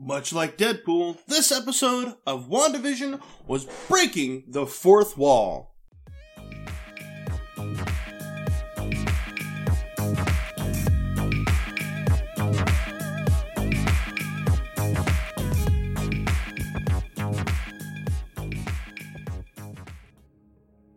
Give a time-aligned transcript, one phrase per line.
[0.00, 5.74] Much like Deadpool, this episode of WandaVision was breaking the fourth wall.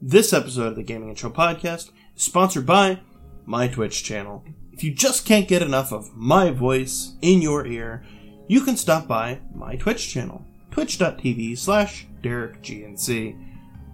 [0.00, 3.00] This episode of the Gaming and Chill Podcast is sponsored by
[3.44, 4.44] my Twitch channel.
[4.70, 8.04] If you just can't get enough of my voice in your ear,
[8.46, 13.38] you can stop by my Twitch channel, twitch.tv slash DerekGNC.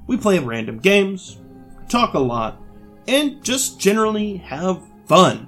[0.07, 1.39] We play random games,
[1.89, 2.61] talk a lot,
[3.07, 5.47] and just generally have fun.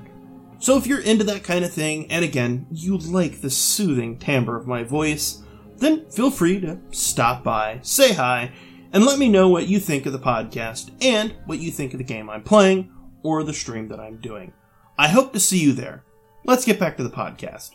[0.58, 4.56] So if you're into that kind of thing, and again, you like the soothing timbre
[4.56, 5.42] of my voice,
[5.78, 8.52] then feel free to stop by, say hi,
[8.92, 11.98] and let me know what you think of the podcast and what you think of
[11.98, 12.92] the game I'm playing
[13.24, 14.52] or the stream that I'm doing.
[14.96, 16.04] I hope to see you there.
[16.44, 17.70] Let's get back to the podcast.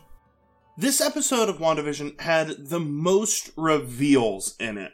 [0.80, 4.92] This episode of WandaVision had the most reveals in it,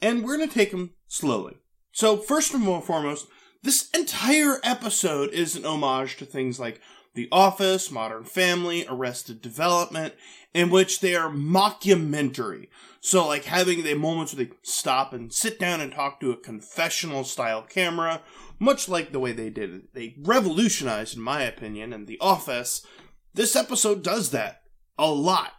[0.00, 1.56] and we're going to take them slowly.
[1.90, 3.26] So, first and foremost,
[3.60, 6.80] this entire episode is an homage to things like
[7.14, 10.14] The Office, Modern Family, Arrested Development,
[10.54, 12.68] in which they are mockumentary.
[13.00, 16.36] So, like having the moments where they stop and sit down and talk to a
[16.36, 18.22] confessional style camera,
[18.60, 19.94] much like the way they did it.
[19.94, 22.86] They revolutionized, in my opinion, in The Office.
[23.34, 24.62] This episode does that
[24.98, 25.52] a lot,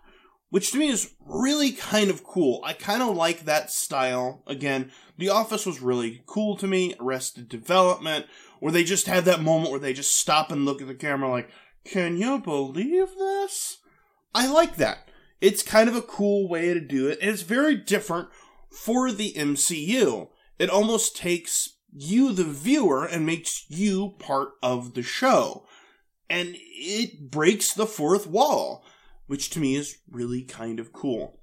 [0.49, 2.61] which to me is really kind of cool.
[2.63, 4.43] I kind of like that style.
[4.47, 6.95] Again, The Office was really cool to me.
[6.99, 8.25] Arrested Development,
[8.59, 11.29] where they just have that moment where they just stop and look at the camera
[11.29, 11.49] like,
[11.85, 13.77] can you believe this?
[14.33, 15.09] I like that.
[15.41, 18.27] It's kind of a cool way to do it, and it's very different
[18.69, 20.29] for the MCU.
[20.59, 25.65] It almost takes you, the viewer, and makes you part of the show.
[26.29, 28.83] And it breaks the fourth wall
[29.29, 31.39] which to me is really kind of cool.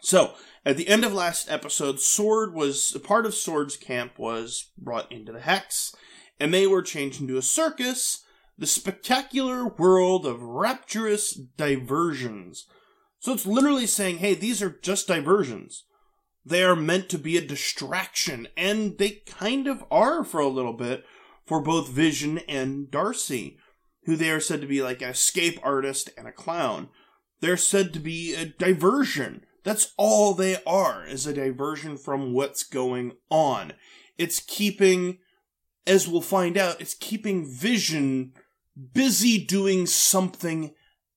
[0.00, 0.32] So,
[0.64, 5.12] at the end of last episode, Sword was a part of Sword's camp was brought
[5.12, 5.94] into the Hex,
[6.40, 8.24] and they were changed into a circus,
[8.56, 12.66] the spectacular world of rapturous diversions.
[13.18, 15.84] So it's literally saying, hey, these are just diversions.
[16.42, 20.72] They are meant to be a distraction, and they kind of are for a little
[20.72, 21.04] bit
[21.44, 23.58] for both Vision and Darcy
[24.04, 26.88] who they are said to be like an escape artist and a clown.
[27.40, 29.44] They're said to be a diversion.
[29.62, 33.72] That's all they are, is a diversion from what's going on.
[34.18, 35.18] It's keeping,
[35.86, 38.32] as we'll find out, it's keeping Vision
[38.92, 40.74] busy doing something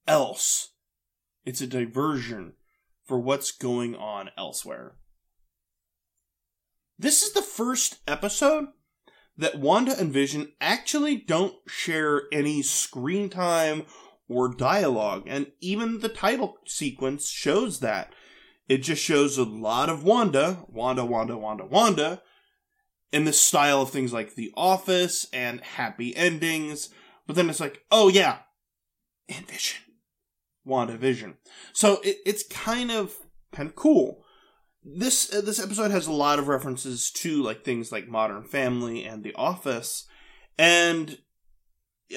[0.08, 0.70] else.
[1.46, 2.54] It's a diversion
[3.04, 4.96] for what's going on elsewhere.
[7.00, 8.68] This is the first episode
[9.38, 13.84] that Wanda and Vision actually don't share any screen time
[14.28, 18.14] or dialogue, and even the title sequence shows that.
[18.68, 22.22] It just shows a lot of Wanda, Wanda, Wanda, Wanda, Wanda,
[23.14, 26.90] in the style of things like The Office and happy endings.
[27.26, 28.40] But then it's like, oh yeah,
[29.30, 29.82] and Vision,
[30.66, 31.38] Wanda Vision.
[31.72, 33.16] So it, it's kind of
[33.54, 34.24] kind of cool
[34.96, 39.04] this uh, this episode has a lot of references to like things like Modern Family
[39.04, 40.08] and The Office,
[40.58, 41.18] and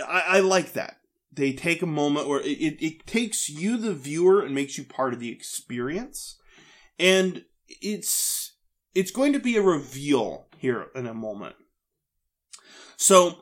[0.07, 0.99] I, I like that.
[1.33, 4.85] They take a moment where it, it, it takes you, the viewer, and makes you
[4.85, 6.39] part of the experience,
[6.99, 8.57] and it's
[8.95, 11.57] it's going to be a reveal here in a moment.
[12.97, 13.39] So,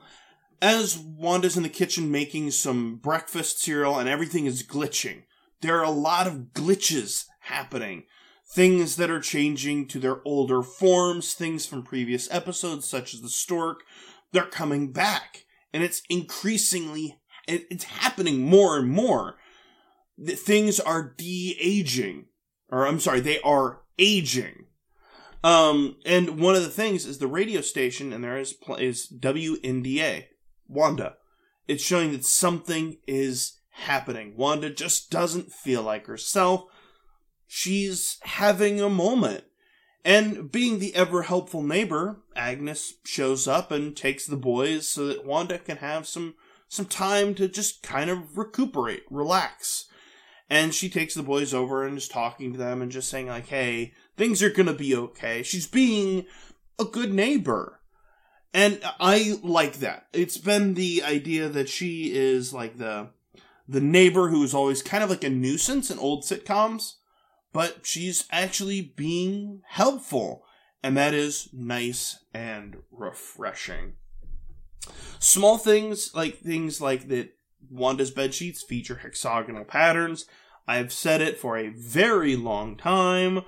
[0.62, 5.24] as Wanda's in the kitchen making some breakfast cereal and everything is glitching,
[5.60, 8.04] there are a lot of glitches happening
[8.50, 13.28] things that are changing to their older forms, things from previous episodes, such as the
[13.28, 13.82] stork,
[14.32, 15.44] they're coming back.
[15.72, 19.36] And it's increasingly, it's happening more and more.
[20.16, 22.26] That things are de-aging.
[22.70, 24.66] Or, I'm sorry, they are aging.
[25.44, 30.24] Um, and one of the things is the radio station, and there is, is WNDA,
[30.66, 31.16] Wanda.
[31.68, 34.34] It's showing that something is happening.
[34.36, 36.64] Wanda just doesn't feel like herself
[37.48, 39.44] she's having a moment.
[40.04, 45.26] And being the ever helpful neighbor, Agnes shows up and takes the boys so that
[45.26, 46.34] Wanda can have some
[46.68, 49.86] some time to just kind of recuperate, relax.
[50.50, 53.48] And she takes the boys over and is talking to them and just saying like,
[53.48, 56.26] "Hey, things are going to be okay." She's being
[56.78, 57.80] a good neighbor.
[58.54, 60.06] And I like that.
[60.12, 63.08] It's been the idea that she is like the
[63.68, 66.94] the neighbor who's always kind of like a nuisance in old sitcoms
[67.58, 70.44] but she's actually being helpful,
[70.80, 73.94] and that is nice and refreshing.
[75.18, 77.34] Small things like things like that
[77.68, 80.24] Wanda's bed sheets feature hexagonal patterns.
[80.68, 83.42] I've said it for a very long time.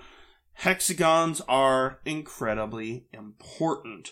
[0.55, 4.11] Hexagons are incredibly important.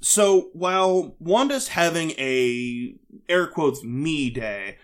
[0.00, 2.96] So while Wanda's having a
[3.28, 4.78] air quotes me day,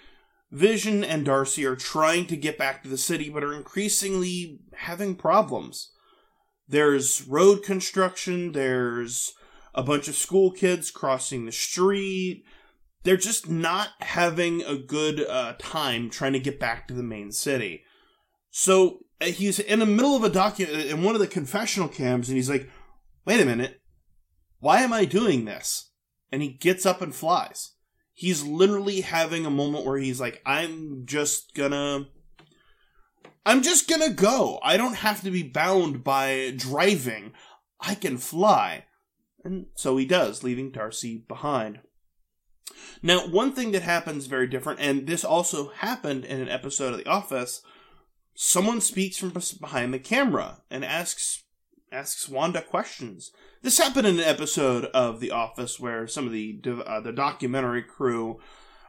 [0.51, 5.15] Vision and Darcy are trying to get back to the city but are increasingly having
[5.15, 5.93] problems.
[6.69, 9.33] There's road construction, there's
[9.75, 12.45] a bunch of school kids crossing the street.
[13.03, 17.33] They're just not having a good uh, time trying to get back to the main
[17.33, 17.85] city.
[18.51, 22.29] So uh, he's in the middle of a document in one of the confessional cams,
[22.29, 22.69] and he's like,
[23.25, 23.81] "Wait a minute,
[24.59, 25.91] why am I doing this?"
[26.31, 27.73] And he gets up and flies.
[28.21, 32.07] He's literally having a moment where he's like, "I'm just gonna."
[33.47, 34.59] I'm just gonna go.
[34.63, 37.33] I don't have to be bound by driving.
[37.81, 38.85] I can fly.
[39.43, 41.81] And so he does, leaving Darcy behind.
[43.01, 46.99] Now, one thing that happens very different, and this also happened in an episode of
[46.99, 47.63] The Office,
[48.35, 51.45] someone speaks from behind the camera and asks
[51.93, 53.33] asks Wanda questions.
[53.63, 57.83] This happened in an episode of The Office where some of the uh, the documentary
[57.83, 58.39] crew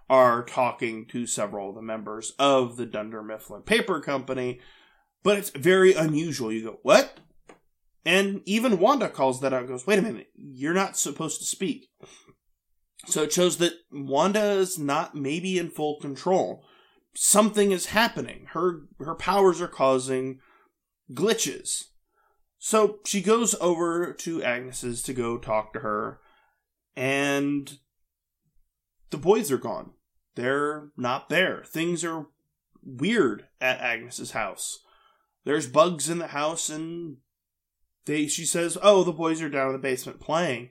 [0.09, 4.59] are talking to several of the members of the Dunder Mifflin Paper Company,
[5.23, 6.51] but it's very unusual.
[6.51, 7.19] You go, what?
[8.05, 11.89] And even Wanda calls that out goes, wait a minute, you're not supposed to speak.
[13.05, 16.65] So it shows that Wanda is not maybe in full control.
[17.15, 18.47] Something is happening.
[18.51, 20.39] Her her powers are causing
[21.11, 21.85] glitches.
[22.63, 26.19] So she goes over to Agnes's to go talk to her,
[26.95, 27.79] and
[29.09, 29.93] the boys are gone.
[30.35, 31.63] They're not there.
[31.65, 32.27] Things are
[32.83, 34.77] weird at Agnes's house.
[35.43, 37.17] There's bugs in the house and
[38.05, 40.69] they she says, "Oh, the boys are down in the basement playing."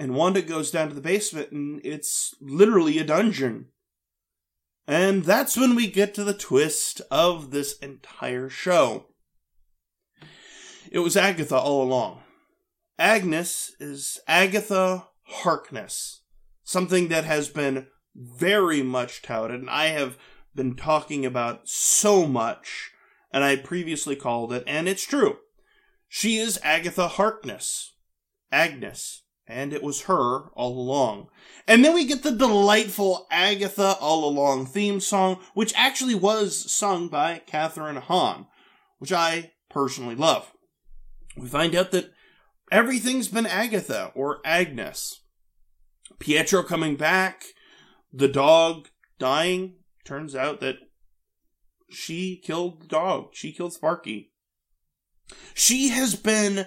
[0.00, 3.66] And Wanda goes down to the basement and it's literally a dungeon.
[4.88, 9.07] And that's when we get to the twist of this entire show.
[10.90, 12.22] It was Agatha all along.
[12.98, 16.22] Agnes is Agatha Harkness,
[16.64, 20.16] something that has been very much touted, and I have
[20.54, 22.90] been talking about so much,
[23.32, 25.36] and I previously called it, and it's true.
[26.08, 27.94] She is Agatha Harkness.
[28.50, 29.22] Agnes.
[29.46, 31.28] And it was her all along.
[31.66, 37.08] And then we get the delightful Agatha All Along theme song, which actually was sung
[37.08, 38.46] by Kathryn Hahn,
[38.98, 40.52] which I personally love.
[41.38, 42.12] We find out that
[42.72, 45.20] everything's been Agatha or Agnes.
[46.18, 47.44] Pietro coming back,
[48.12, 48.88] the dog
[49.18, 49.74] dying.
[50.04, 50.76] Turns out that
[51.90, 53.28] she killed the dog.
[53.32, 54.32] She killed Sparky.
[55.54, 56.66] She has been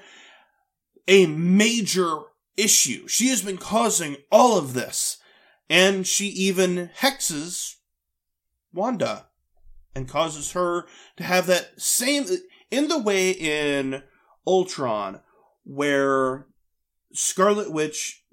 [1.07, 2.19] a major
[2.55, 3.07] issue.
[3.07, 5.17] She has been causing all of this.
[5.69, 7.75] And she even hexes
[8.73, 9.27] Wanda
[9.95, 10.85] and causes her
[11.17, 12.25] to have that same,
[12.69, 14.03] in the way in
[14.45, 15.21] Ultron,
[15.63, 16.47] where
[17.13, 18.23] Scarlet Witch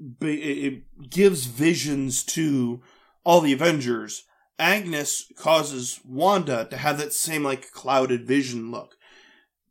[1.10, 2.82] gives visions to
[3.24, 4.24] all the Avengers,
[4.58, 8.98] Agnes causes Wanda to have that same like clouded vision look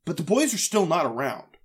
[0.08, 1.58] but the boys are still not around.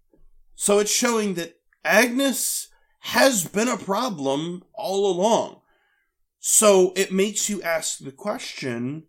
[0.57, 5.61] So it's showing that Agnes has been a problem all along.
[6.41, 9.05] So it makes you ask the question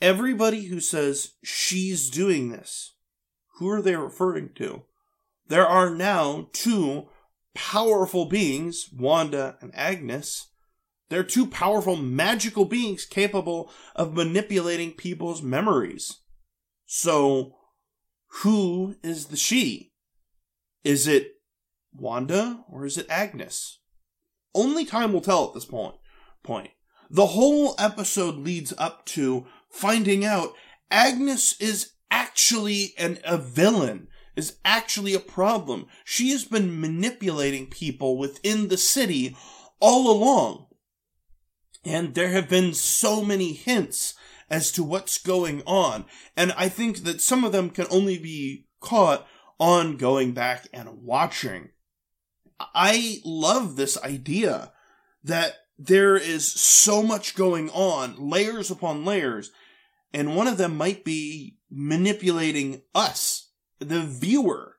[0.00, 2.91] everybody who says she's doing this,
[3.62, 4.82] who are they referring to?
[5.46, 7.06] There are now two
[7.54, 10.48] powerful beings, Wanda and Agnes.
[11.10, 16.22] They're two powerful magical beings capable of manipulating people's memories.
[16.86, 17.54] So,
[18.40, 19.92] who is the she?
[20.82, 21.34] Is it
[21.94, 23.78] Wanda or is it Agnes?
[24.56, 25.94] Only time will tell at this point.
[26.42, 26.70] Point.
[27.10, 30.54] The whole episode leads up to finding out
[30.90, 31.92] Agnes is
[32.32, 35.86] actually an, a villain, is actually a problem.
[36.04, 39.36] She has been manipulating people within the city
[39.80, 40.68] all along.
[41.84, 44.14] And there have been so many hints
[44.48, 46.06] as to what's going on.
[46.36, 49.26] And I think that some of them can only be caught
[49.60, 51.68] on going back and watching.
[52.58, 54.72] I love this idea
[55.22, 59.50] that there is so much going on, layers upon layers,
[60.12, 64.76] and one of them might be manipulating us, the viewer.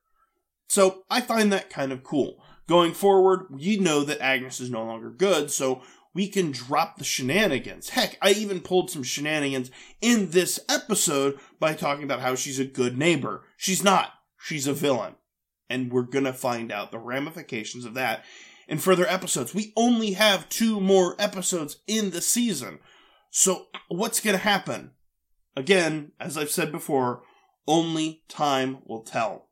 [0.68, 2.44] So I find that kind of cool.
[2.68, 5.82] Going forward, you know that Agnes is no longer good, so
[6.14, 7.90] we can drop the shenanigans.
[7.90, 9.72] Heck, I even pulled some shenanigans
[10.02, 13.44] in this episode by talking about how she's a good neighbor.
[13.58, 14.14] She's not.
[14.40, 15.16] She's a villain.
[15.70, 18.24] And we're gonna find out the ramifications of that
[18.68, 19.54] in further episodes.
[19.54, 22.80] We only have two more episodes in the season.
[23.32, 24.92] So what's gonna happen?
[25.56, 27.24] Again, as I've said before,
[27.68, 29.50] only time will tell.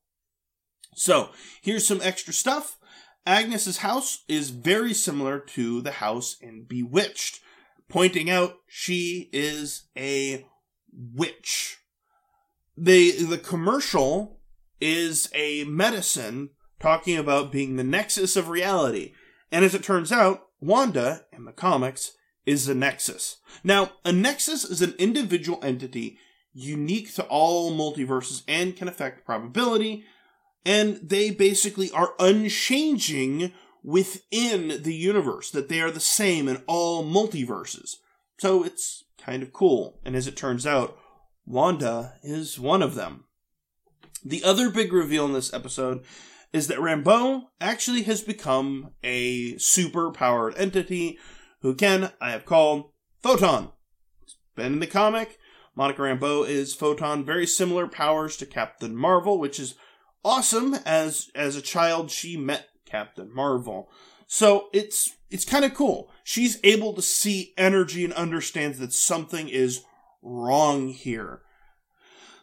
[0.96, 1.30] So,
[1.62, 2.78] here's some extra stuff.
[3.26, 7.40] Agnes's house is very similar to the house in Bewitched,
[7.88, 10.46] pointing out she is a
[10.92, 11.78] witch.
[12.76, 14.42] The the commercial
[14.80, 19.14] is a medicine talking about being the nexus of reality.
[19.52, 22.14] And as it turns out, Wanda in the comics
[22.46, 23.38] is a nexus.
[23.64, 26.18] Now, a nexus is an individual entity
[26.54, 30.04] unique to all multiverses and can affect probability,
[30.66, 37.04] and they basically are unchanging within the universe, that they are the same in all
[37.04, 37.96] multiverses.
[38.40, 40.00] So it's kind of cool.
[40.06, 40.98] And as it turns out,
[41.46, 43.26] Wanda is one of them.
[44.24, 46.04] The other big reveal in this episode
[46.54, 51.18] is that Rambeau actually has become a super powered entity
[51.62, 52.92] who, again, I have called
[53.22, 53.72] Photon.
[54.24, 55.38] It's been in the comic.
[55.76, 59.76] Monica Rambeau is Photon, very similar powers to Captain Marvel, which is
[60.24, 60.76] awesome.
[60.86, 63.90] As as a child, she met Captain Marvel,
[64.28, 66.12] so it's it's kind of cool.
[66.24, 69.84] She's able to see energy and understands that something is
[70.22, 71.42] wrong here.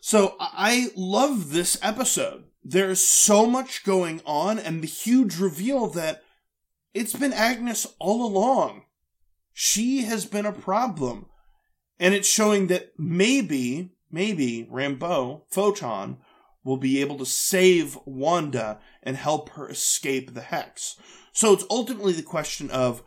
[0.00, 2.44] So I love this episode.
[2.64, 6.22] There's so much going on, and the huge reveal that
[6.94, 8.84] it's been Agnes all along.
[9.60, 11.26] She has been a problem.
[11.98, 16.18] And it's showing that maybe, maybe Rambeau, Photon,
[16.62, 20.94] will be able to save Wanda and help her escape the Hex.
[21.32, 23.02] So it's ultimately the question of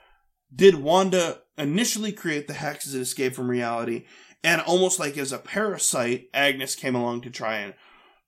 [0.53, 4.03] did Wanda initially create the Hex as an escape from reality?
[4.43, 7.75] And almost like as a parasite, Agnes came along to try and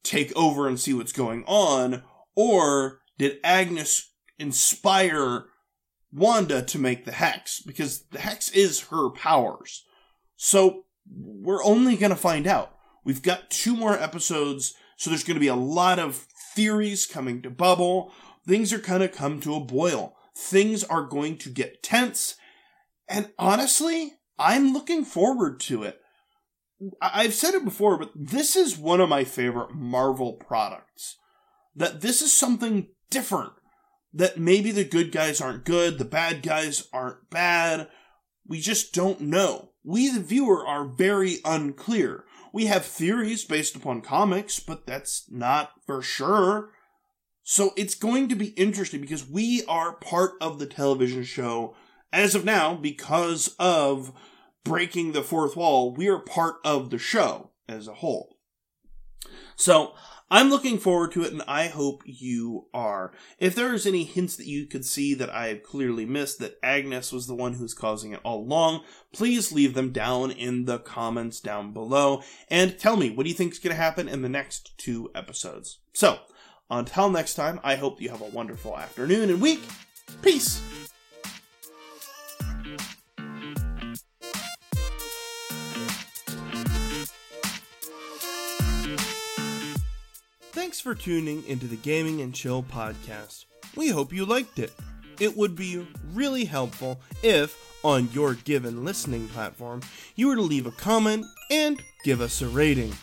[0.01, 2.03] take over and see what's going on?
[2.37, 5.47] Or did Agnes inspire
[6.13, 7.59] Wanda to make the Hex?
[7.61, 9.83] Because the Hex is her powers.
[10.35, 12.75] So we're only going to find out.
[13.03, 17.41] We've got two more episodes, so there's going to be a lot of theories coming
[17.41, 18.13] to bubble.
[18.47, 20.15] Things are going to come to a boil.
[20.37, 22.35] Things are going to get tense.
[23.07, 25.99] And honestly, I'm looking forward to it.
[27.01, 31.17] I've said it before, but this is one of my favorite Marvel products.
[31.75, 33.53] That this is something different.
[34.13, 37.87] That maybe the good guys aren't good, the bad guys aren't bad.
[38.47, 39.71] We just don't know.
[39.83, 42.25] We, the viewer, are very unclear.
[42.53, 46.69] We have theories based upon comics, but that's not for sure.
[47.41, 51.75] So it's going to be interesting because we are part of the television show
[52.13, 54.13] as of now because of
[54.63, 58.37] breaking the fourth wall, we are part of the show as a whole.
[59.55, 59.93] So,
[60.33, 63.11] I'm looking forward to it and I hope you are.
[63.37, 66.57] If there is any hints that you could see that I have clearly missed that
[66.63, 70.79] Agnes was the one who's causing it all along, please leave them down in the
[70.79, 74.23] comments down below and tell me what do you think is going to happen in
[74.23, 75.77] the next two episodes.
[75.93, 76.17] So,
[76.67, 79.61] until next time, I hope you have a wonderful afternoon and week.
[80.23, 80.82] Peace!
[90.63, 93.43] Thanks for tuning into the Gaming and Chill podcast.
[93.75, 94.71] We hope you liked it.
[95.19, 97.53] It would be really helpful if,
[97.83, 99.81] on your given listening platform,
[100.15, 102.93] you were to leave a comment and give us a rating.